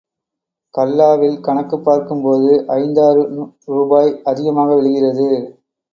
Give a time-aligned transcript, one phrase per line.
[0.75, 5.29] கல்லா வில் கணக்குப் பார்க்கும்போது, ஐந்தாறுரூபாய் அதிகமாக விழுகிறது.